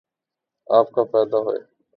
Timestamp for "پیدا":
1.11-1.37